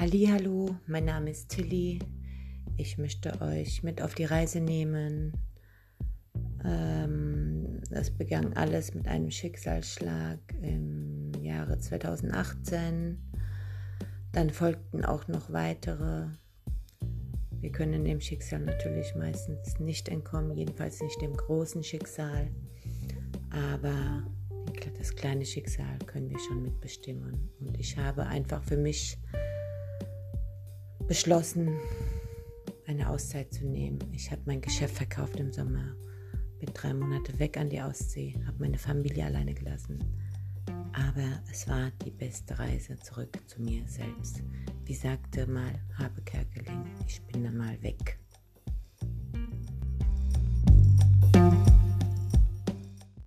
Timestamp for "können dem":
17.70-18.22